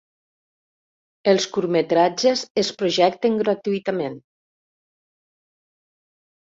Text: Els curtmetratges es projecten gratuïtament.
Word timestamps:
Els 1.33 1.45
curtmetratges 1.57 2.43
es 2.63 2.73
projecten 2.81 3.39
gratuïtament. 3.45 4.19